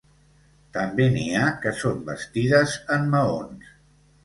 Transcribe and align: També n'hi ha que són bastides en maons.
També 0.77 1.05
n'hi 1.17 1.25
ha 1.41 1.51
que 1.67 1.75
són 1.83 2.01
bastides 2.09 2.75
en 2.99 3.09
maons. 3.15 3.71